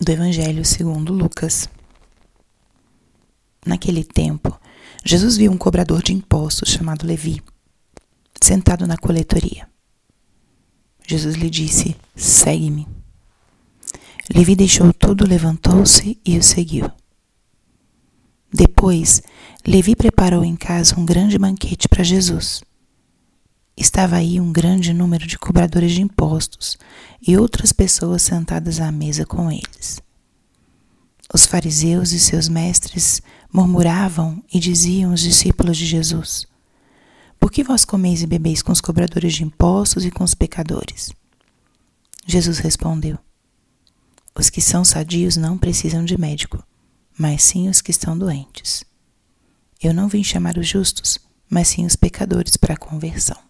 do 0.00 0.10
Evangelho 0.10 0.64
segundo 0.64 1.12
Lucas. 1.12 1.68
Naquele 3.66 4.02
tempo, 4.02 4.58
Jesus 5.04 5.36
viu 5.36 5.52
um 5.52 5.58
cobrador 5.58 6.02
de 6.02 6.14
impostos 6.14 6.70
chamado 6.70 7.06
Levi, 7.06 7.42
sentado 8.40 8.86
na 8.86 8.96
coletoria. 8.96 9.68
Jesus 11.06 11.36
lhe 11.36 11.50
disse: 11.50 11.94
Segue-me. 12.16 12.88
Levi 14.34 14.56
deixou 14.56 14.92
tudo, 14.94 15.26
levantou-se 15.26 16.18
e 16.24 16.38
o 16.38 16.42
seguiu. 16.42 16.90
Depois, 18.52 19.22
Levi 19.66 19.94
preparou 19.94 20.44
em 20.44 20.56
casa 20.56 20.98
um 20.98 21.04
grande 21.04 21.38
banquete 21.38 21.88
para 21.88 22.02
Jesus. 22.02 22.62
Estava 23.80 24.16
aí 24.16 24.38
um 24.38 24.52
grande 24.52 24.92
número 24.92 25.26
de 25.26 25.38
cobradores 25.38 25.92
de 25.92 26.02
impostos 26.02 26.76
e 27.26 27.38
outras 27.38 27.72
pessoas 27.72 28.20
sentadas 28.20 28.78
à 28.78 28.92
mesa 28.92 29.24
com 29.24 29.50
eles. 29.50 30.02
Os 31.32 31.46
fariseus 31.46 32.12
e 32.12 32.20
seus 32.20 32.46
mestres 32.46 33.22
murmuravam 33.50 34.44
e 34.52 34.60
diziam 34.60 35.12
aos 35.12 35.20
discípulos 35.22 35.78
de 35.78 35.86
Jesus: 35.86 36.46
Por 37.38 37.50
que 37.50 37.64
vós 37.64 37.82
comeis 37.86 38.20
e 38.20 38.26
bebeis 38.26 38.60
com 38.60 38.70
os 38.70 38.82
cobradores 38.82 39.32
de 39.32 39.44
impostos 39.44 40.04
e 40.04 40.10
com 40.10 40.24
os 40.24 40.34
pecadores? 40.34 41.10
Jesus 42.26 42.58
respondeu: 42.58 43.18
Os 44.38 44.50
que 44.50 44.60
são 44.60 44.84
sadios 44.84 45.38
não 45.38 45.56
precisam 45.56 46.04
de 46.04 46.20
médico, 46.20 46.62
mas 47.18 47.42
sim 47.44 47.66
os 47.66 47.80
que 47.80 47.90
estão 47.90 48.16
doentes. 48.16 48.84
Eu 49.82 49.94
não 49.94 50.06
vim 50.06 50.22
chamar 50.22 50.58
os 50.58 50.68
justos, 50.68 51.18
mas 51.48 51.68
sim 51.68 51.86
os 51.86 51.96
pecadores 51.96 52.58
para 52.58 52.74
a 52.74 52.78
conversão. 52.78 53.49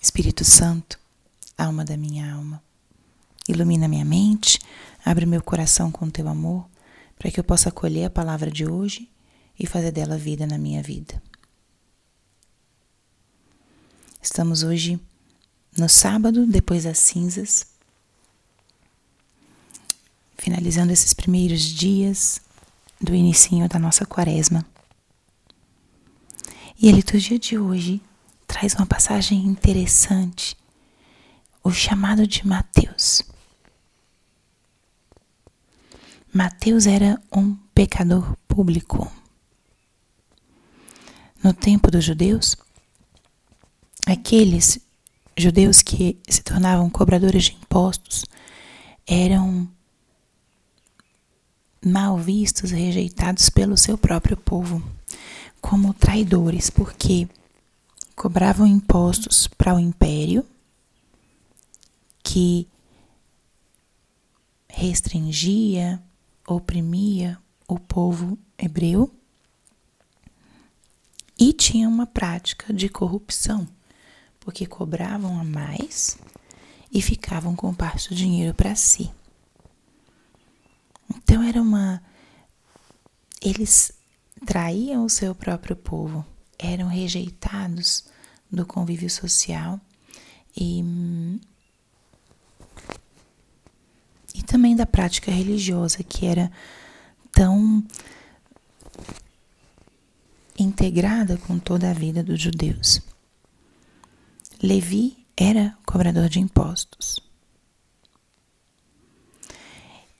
Espírito 0.00 0.44
Santo, 0.44 0.98
alma 1.56 1.84
da 1.84 1.96
minha 1.96 2.32
alma, 2.32 2.62
ilumina 3.48 3.88
minha 3.88 4.04
mente, 4.04 4.60
abre 5.04 5.26
meu 5.26 5.42
coração 5.42 5.90
com 5.90 6.08
teu 6.08 6.28
amor, 6.28 6.68
para 7.18 7.30
que 7.30 7.40
eu 7.40 7.44
possa 7.44 7.68
acolher 7.68 8.04
a 8.04 8.10
palavra 8.10 8.50
de 8.50 8.64
hoje 8.64 9.10
e 9.58 9.66
fazer 9.66 9.90
dela 9.90 10.16
vida 10.16 10.46
na 10.46 10.56
minha 10.56 10.82
vida. 10.82 11.20
Estamos 14.22 14.62
hoje 14.62 15.00
no 15.76 15.88
sábado, 15.88 16.46
depois 16.46 16.84
das 16.84 16.98
cinzas, 16.98 17.66
finalizando 20.36 20.92
esses 20.92 21.12
primeiros 21.12 21.62
dias 21.62 22.40
do 23.00 23.14
inicinho 23.14 23.68
da 23.68 23.78
nossa 23.78 24.06
quaresma. 24.06 24.64
E 26.80 26.88
a 26.88 26.92
liturgia 26.92 27.38
de 27.38 27.58
hoje 27.58 28.00
traz 28.58 28.74
uma 28.74 28.86
passagem 28.86 29.46
interessante, 29.46 30.56
o 31.62 31.70
chamado 31.70 32.26
de 32.26 32.44
Mateus. 32.44 33.22
Mateus 36.34 36.84
era 36.84 37.22
um 37.32 37.54
pecador 37.72 38.36
público. 38.48 39.12
No 41.40 41.54
tempo 41.54 41.88
dos 41.88 42.04
judeus, 42.04 42.56
aqueles 44.04 44.80
judeus 45.36 45.80
que 45.80 46.18
se 46.28 46.42
tornavam 46.42 46.90
cobradores 46.90 47.44
de 47.44 47.52
impostos 47.52 48.24
eram 49.06 49.70
mal 51.80 52.18
vistos, 52.18 52.72
rejeitados 52.72 53.48
pelo 53.50 53.76
seu 53.76 53.96
próprio 53.96 54.36
povo, 54.36 54.82
como 55.60 55.94
traidores, 55.94 56.70
porque 56.70 57.28
cobravam 58.18 58.66
impostos 58.66 59.46
para 59.46 59.76
o 59.76 59.78
império 59.78 60.44
que 62.20 62.66
restringia, 64.68 66.02
oprimia 66.46 67.38
o 67.68 67.78
povo 67.78 68.36
hebreu 68.58 69.14
e 71.38 71.52
tinha 71.52 71.88
uma 71.88 72.08
prática 72.08 72.72
de 72.72 72.88
corrupção, 72.88 73.68
porque 74.40 74.66
cobravam 74.66 75.38
a 75.38 75.44
mais 75.44 76.18
e 76.92 77.00
ficavam 77.00 77.54
com 77.54 77.72
parte 77.72 78.08
do 78.08 78.16
dinheiro 78.16 78.52
para 78.52 78.74
si. 78.74 79.12
Então 81.08 81.40
era 81.40 81.62
uma. 81.62 82.02
Eles 83.40 83.92
traíam 84.44 85.04
o 85.04 85.10
seu 85.10 85.36
próprio 85.36 85.76
povo, 85.76 86.26
eram 86.58 86.88
rejeitados 86.88 88.17
do 88.50 88.64
convívio 88.64 89.10
social 89.10 89.80
e, 90.56 90.82
e 94.34 94.42
também 94.42 94.74
da 94.74 94.86
prática 94.86 95.30
religiosa, 95.30 96.02
que 96.02 96.26
era 96.26 96.50
tão 97.30 97.84
integrada 100.58 101.36
com 101.38 101.58
toda 101.58 101.90
a 101.90 101.94
vida 101.94 102.22
dos 102.22 102.40
judeus. 102.40 103.00
Levi 104.62 105.24
era 105.36 105.76
cobrador 105.86 106.28
de 106.28 106.40
impostos. 106.40 107.20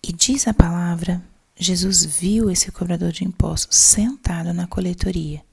E 0.00 0.12
diz 0.12 0.46
a 0.46 0.54
palavra, 0.54 1.22
Jesus 1.56 2.04
viu 2.04 2.50
esse 2.50 2.70
cobrador 2.70 3.10
de 3.10 3.24
impostos 3.24 3.76
sentado 3.76 4.54
na 4.54 4.66
coletoria. 4.66 5.44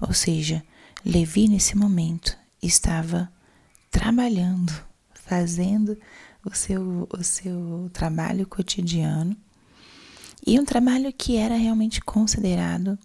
Ou 0.00 0.14
seja, 0.14 0.64
Levi 1.04 1.48
nesse 1.48 1.76
momento 1.76 2.36
estava 2.62 3.32
trabalhando, 3.90 4.72
fazendo 5.14 5.98
o 6.44 6.54
seu, 6.54 7.08
o 7.12 7.22
seu 7.22 7.90
trabalho 7.92 8.46
cotidiano 8.46 9.36
e 10.46 10.58
um 10.58 10.64
trabalho 10.64 11.12
que 11.12 11.36
era 11.36 11.56
realmente 11.56 12.00
considerado 12.00 12.98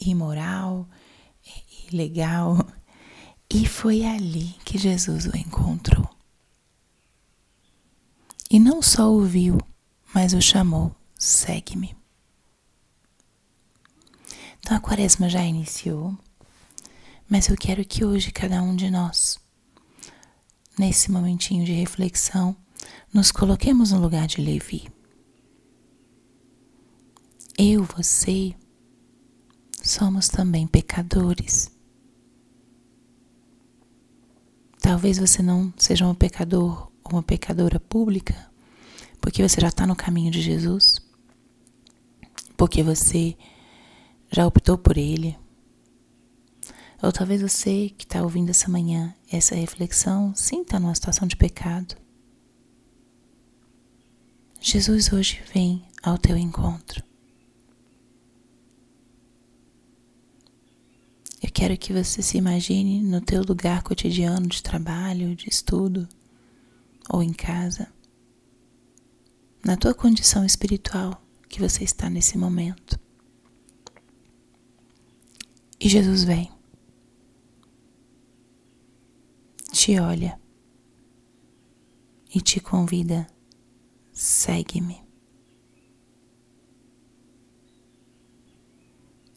imoral, 0.00 0.88
ilegal. 1.90 2.66
E 3.48 3.66
foi 3.66 4.04
ali 4.04 4.54
que 4.64 4.76
Jesus 4.76 5.26
o 5.26 5.36
encontrou. 5.36 6.08
E 8.50 8.58
não 8.58 8.82
só 8.82 9.10
o 9.10 9.24
viu, 9.24 9.58
mas 10.12 10.32
o 10.32 10.42
chamou: 10.42 10.94
segue-me. 11.16 11.96
Então 14.58 14.76
a 14.76 14.80
quaresma 14.80 15.28
já 15.28 15.44
iniciou, 15.44 16.18
mas 17.28 17.48
eu 17.48 17.56
quero 17.56 17.84
que 17.84 18.04
hoje 18.04 18.30
cada 18.30 18.62
um 18.62 18.74
de 18.74 18.90
nós, 18.90 19.38
nesse 20.78 21.10
momentinho 21.10 21.64
de 21.64 21.72
reflexão, 21.72 22.56
nos 23.12 23.32
coloquemos 23.32 23.92
no 23.92 24.00
lugar 24.00 24.26
de 24.26 24.40
Levi. 24.40 24.88
Eu, 27.58 27.84
você, 27.84 28.54
somos 29.82 30.28
também 30.28 30.66
pecadores. 30.66 31.70
Talvez 34.80 35.18
você 35.18 35.42
não 35.42 35.72
seja 35.76 36.06
um 36.06 36.14
pecador 36.14 36.92
uma 37.12 37.22
pecadora 37.22 37.78
pública, 37.78 38.50
porque 39.20 39.42
você 39.42 39.60
já 39.60 39.68
está 39.68 39.86
no 39.86 39.96
caminho 39.96 40.30
de 40.30 40.40
Jesus, 40.40 41.00
porque 42.56 42.82
você 42.82 43.36
já 44.30 44.46
optou 44.46 44.76
por 44.76 44.96
Ele. 44.96 45.36
Ou 47.02 47.12
talvez 47.12 47.42
você 47.42 47.90
que 47.90 48.04
está 48.04 48.22
ouvindo 48.22 48.50
essa 48.50 48.70
manhã 48.70 49.14
essa 49.30 49.54
reflexão 49.54 50.34
sinta 50.34 50.78
numa 50.78 50.94
situação 50.94 51.26
de 51.26 51.36
pecado. 51.36 51.96
Jesus 54.60 55.12
hoje 55.12 55.42
vem 55.52 55.84
ao 56.02 56.16
teu 56.18 56.36
encontro. 56.36 57.04
Eu 61.42 61.50
quero 61.52 61.76
que 61.76 61.92
você 61.92 62.22
se 62.22 62.38
imagine 62.38 63.00
no 63.02 63.20
teu 63.20 63.42
lugar 63.42 63.82
cotidiano 63.82 64.46
de 64.46 64.62
trabalho, 64.62 65.36
de 65.36 65.48
estudo, 65.48 66.08
ou 67.08 67.22
em 67.22 67.32
casa, 67.32 67.88
na 69.64 69.76
tua 69.76 69.94
condição 69.94 70.44
espiritual 70.44 71.22
que 71.48 71.60
você 71.60 71.84
está 71.84 72.10
nesse 72.10 72.36
momento. 72.36 72.98
E 75.78 75.88
Jesus 75.88 76.24
vem, 76.24 76.50
te 79.86 80.00
olha 80.00 80.36
e 82.34 82.40
te 82.40 82.58
convida, 82.58 83.24
segue-me. 84.12 85.00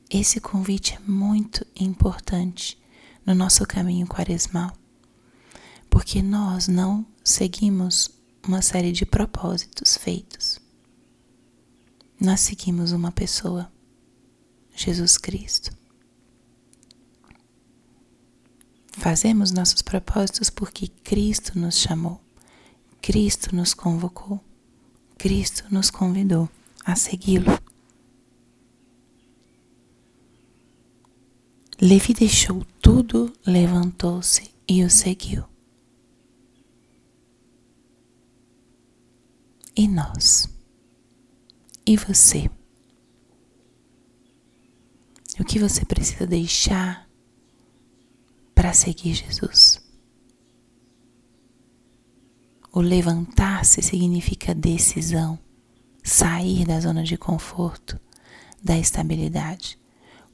Esse 0.09 0.41
convite 0.41 0.95
é 0.95 0.99
muito 1.07 1.63
importante 1.79 2.81
no 3.23 3.35
nosso 3.35 3.63
caminho 3.67 4.07
quaresmal, 4.07 4.75
porque 5.87 6.19
nós 6.19 6.67
não 6.67 7.05
seguimos 7.23 8.09
uma 8.47 8.63
série 8.63 8.91
de 8.91 9.05
propósitos 9.05 9.97
feitos. 9.97 10.59
Nós 12.19 12.39
seguimos 12.39 12.91
uma 12.91 13.11
pessoa, 13.11 13.71
Jesus 14.75 15.15
Cristo. 15.15 15.78
Fazemos 18.99 19.51
nossos 19.51 19.81
propósitos 19.81 20.49
porque 20.49 20.89
Cristo 20.89 21.57
nos 21.57 21.77
chamou, 21.77 22.19
Cristo 23.01 23.55
nos 23.55 23.73
convocou, 23.73 24.43
Cristo 25.17 25.63
nos 25.71 25.89
convidou 25.89 26.49
a 26.83 26.97
segui-lo. 26.97 27.57
Levi 31.79 32.13
deixou 32.13 32.65
tudo, 32.81 33.31
levantou-se 33.47 34.53
e 34.67 34.83
o 34.83 34.89
seguiu. 34.89 35.45
E 39.77 39.87
nós? 39.87 40.49
E 41.85 41.95
você? 41.95 42.51
O 45.39 45.45
que 45.45 45.57
você 45.57 45.85
precisa 45.85 46.27
deixar 46.27 47.08
para 48.69 48.73
seguir 48.73 49.15
Jesus? 49.15 49.81
O 52.71 52.81
levantar-se 52.81 53.81
significa 53.81 54.53
decisão, 54.53 55.39
sair 56.03 56.67
da 56.67 56.79
zona 56.79 57.03
de 57.03 57.17
conforto, 57.17 57.99
da 58.63 58.77
estabilidade, 58.77 59.79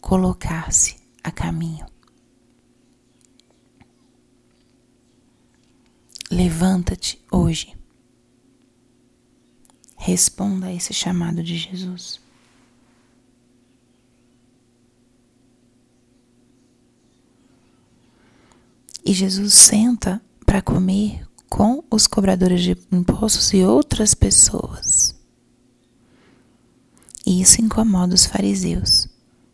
colocar-se 0.02 0.98
a 1.24 1.32
caminho. 1.32 1.86
Levanta-te 6.30 7.24
hoje. 7.32 7.74
Responda 9.96 10.68
a 10.68 10.74
esse 10.74 10.94
chamado 10.94 11.42
de 11.42 11.56
Jesus. 11.56 12.20
E 19.06 19.14
Jesus 19.14 19.54
senta 19.54 20.20
para 20.46 20.62
comer 20.62 21.28
com 21.48 21.84
os 21.92 22.08
cobradores 22.08 22.64
de 22.64 22.76
impostos 22.92 23.54
e 23.54 23.64
outras 23.64 24.16
pessoas. 24.16 25.16
E 27.26 27.42
isso 27.42 27.62
incomoda 27.62 28.16
os 28.16 28.26
fariseus 28.26 29.08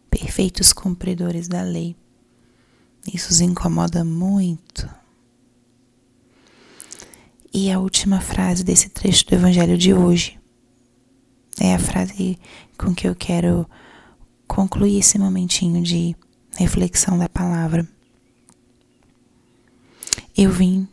perfeitos 0.09 0.73
cumpridores 0.73 1.47
da 1.47 1.61
lei. 1.61 1.95
Isso 3.11 3.31
os 3.31 3.41
incomoda 3.41 4.03
muito. 4.03 4.89
E 7.53 7.71
a 7.71 7.79
última 7.79 8.21
frase 8.21 8.63
desse 8.63 8.89
trecho 8.89 9.25
do 9.25 9.35
Evangelho 9.35 9.77
de 9.77 9.93
hoje 9.93 10.39
é 11.59 11.73
a 11.73 11.79
frase 11.79 12.39
com 12.77 12.93
que 12.93 13.07
eu 13.07 13.15
quero 13.15 13.67
concluir 14.47 14.99
esse 14.99 15.17
momentinho 15.17 15.81
de 15.81 16.15
reflexão 16.57 17.17
da 17.17 17.27
palavra. 17.27 17.87
Eu 20.43 20.49
vim 20.49 20.87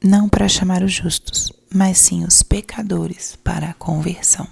não 0.00 0.28
para 0.28 0.48
chamar 0.48 0.84
os 0.84 0.92
justos, 0.92 1.52
mas 1.74 1.98
sim 1.98 2.22
os 2.22 2.40
pecadores 2.40 3.34
para 3.34 3.70
a 3.70 3.74
conversão. 3.74 4.46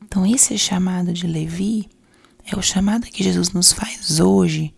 Então, 0.00 0.24
esse 0.24 0.56
chamado 0.56 1.12
de 1.12 1.26
Levi 1.26 1.90
é 2.46 2.54
o 2.54 2.62
chamado 2.62 3.08
que 3.08 3.24
Jesus 3.24 3.50
nos 3.50 3.72
faz 3.72 4.20
hoje, 4.20 4.72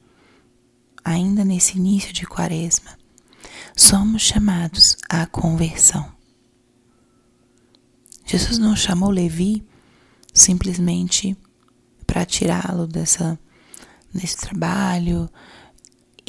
ainda 1.05 1.45
nesse 1.45 1.77
início 1.77 2.11
de 2.11 2.25
Quaresma. 2.25 2.97
Somos 3.77 4.23
chamados 4.23 4.97
à 5.07 5.27
conversão. 5.27 6.11
Jesus 8.25 8.57
não 8.57 8.75
chamou 8.75 9.11
Levi 9.11 9.63
simplesmente 10.33 11.37
para 12.07 12.25
tirá-lo 12.25 12.87
dessa 12.87 13.39
desse 14.11 14.39
trabalho. 14.39 15.31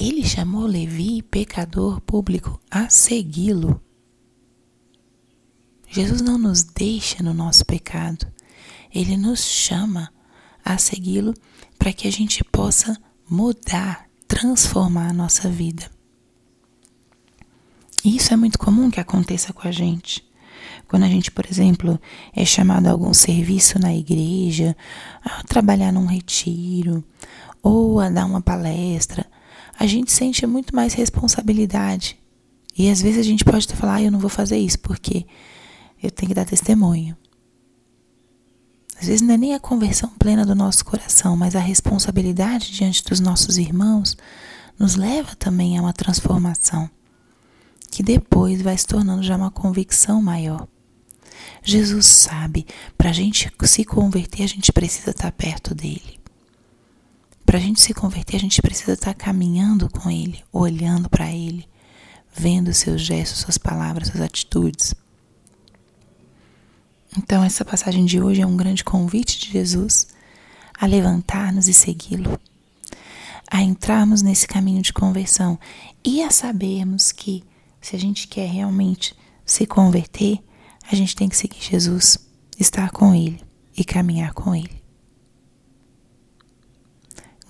Ele 0.01 0.25
chamou 0.25 0.65
Levi, 0.65 1.21
pecador 1.21 2.01
público, 2.01 2.59
a 2.71 2.89
segui-lo. 2.89 3.79
Jesus 5.87 6.21
não 6.21 6.39
nos 6.39 6.63
deixa 6.63 7.21
no 7.21 7.35
nosso 7.35 7.63
pecado. 7.63 8.25
Ele 8.91 9.15
nos 9.15 9.41
chama 9.41 10.11
a 10.65 10.75
segui-lo 10.79 11.35
para 11.77 11.93
que 11.93 12.07
a 12.07 12.11
gente 12.11 12.43
possa 12.43 12.99
mudar, 13.29 14.07
transformar 14.27 15.09
a 15.09 15.13
nossa 15.13 15.47
vida. 15.47 15.87
E 18.03 18.15
isso 18.15 18.33
é 18.33 18.35
muito 18.35 18.57
comum 18.57 18.89
que 18.89 18.99
aconteça 18.99 19.53
com 19.53 19.67
a 19.67 19.71
gente. 19.71 20.27
Quando 20.87 21.03
a 21.03 21.09
gente, 21.09 21.29
por 21.29 21.45
exemplo, 21.45 22.01
é 22.35 22.43
chamado 22.43 22.87
a 22.87 22.91
algum 22.91 23.13
serviço 23.13 23.77
na 23.77 23.93
igreja, 23.93 24.75
a 25.23 25.43
trabalhar 25.43 25.91
num 25.91 26.07
retiro 26.07 27.03
ou 27.61 27.99
a 27.99 28.09
dar 28.09 28.25
uma 28.25 28.41
palestra, 28.41 29.29
a 29.77 29.85
gente 29.85 30.11
sente 30.11 30.45
muito 30.45 30.75
mais 30.75 30.93
responsabilidade. 30.93 32.17
E 32.77 32.89
às 32.89 33.01
vezes 33.01 33.19
a 33.19 33.23
gente 33.23 33.43
pode 33.43 33.67
falar, 33.67 33.95
ah, 33.95 34.01
eu 34.03 34.11
não 34.11 34.19
vou 34.19 34.29
fazer 34.29 34.57
isso 34.57 34.79
porque 34.79 35.25
eu 36.01 36.09
tenho 36.09 36.29
que 36.29 36.35
dar 36.35 36.45
testemunho. 36.45 37.17
Às 38.99 39.07
vezes 39.07 39.21
não 39.21 39.33
é 39.33 39.37
nem 39.37 39.55
a 39.55 39.59
conversão 39.59 40.09
plena 40.19 40.45
do 40.45 40.53
nosso 40.53 40.85
coração, 40.85 41.35
mas 41.35 41.55
a 41.55 41.59
responsabilidade 41.59 42.71
diante 42.71 43.03
dos 43.03 43.19
nossos 43.19 43.57
irmãos 43.57 44.15
nos 44.77 44.95
leva 44.95 45.35
também 45.35 45.77
a 45.77 45.81
uma 45.81 45.91
transformação, 45.91 46.89
que 47.89 48.03
depois 48.03 48.61
vai 48.61 48.77
se 48.77 48.85
tornando 48.85 49.23
já 49.23 49.35
uma 49.35 49.49
convicção 49.51 50.21
maior. 50.21 50.67
Jesus 51.63 52.05
sabe, 52.05 52.65
para 52.95 53.09
a 53.09 53.13
gente 53.13 53.51
se 53.63 53.83
converter, 53.83 54.43
a 54.43 54.47
gente 54.47 54.71
precisa 54.71 55.09
estar 55.11 55.31
perto 55.31 55.73
dele. 55.73 56.20
Para 57.51 57.57
a 57.57 57.61
gente 57.61 57.81
se 57.81 57.93
converter, 57.93 58.37
a 58.37 58.39
gente 58.39 58.61
precisa 58.61 58.93
estar 58.93 59.13
caminhando 59.13 59.89
com 59.89 60.09
ele, 60.09 60.41
olhando 60.53 61.09
para 61.09 61.29
ele, 61.33 61.67
vendo 62.33 62.73
seus 62.73 63.01
gestos, 63.01 63.39
suas 63.39 63.57
palavras, 63.57 64.07
suas 64.07 64.21
atitudes. 64.21 64.95
Então, 67.17 67.43
essa 67.43 67.65
passagem 67.65 68.05
de 68.05 68.21
hoje 68.21 68.41
é 68.41 68.47
um 68.47 68.55
grande 68.55 68.85
convite 68.85 69.37
de 69.37 69.51
Jesus 69.51 70.07
a 70.79 70.85
levantar-nos 70.85 71.67
e 71.67 71.73
segui-lo, 71.73 72.39
a 73.51 73.61
entrarmos 73.61 74.21
nesse 74.21 74.47
caminho 74.47 74.81
de 74.81 74.93
conversão 74.93 75.59
e 76.05 76.23
a 76.23 76.31
sabermos 76.31 77.11
que, 77.11 77.43
se 77.81 77.97
a 77.97 77.99
gente 77.99 78.29
quer 78.29 78.47
realmente 78.47 79.13
se 79.45 79.65
converter, 79.65 80.41
a 80.89 80.95
gente 80.95 81.17
tem 81.17 81.27
que 81.27 81.35
seguir 81.35 81.61
Jesus, 81.61 82.17
estar 82.57 82.91
com 82.91 83.13
Ele 83.13 83.43
e 83.75 83.83
caminhar 83.83 84.31
com 84.31 84.55
Ele. 84.55 84.80